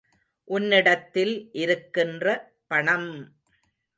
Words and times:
உன்னிடத்தில் 0.47 1.33
இருக்கின்ற 1.53 2.25
பணம்! 2.67 3.09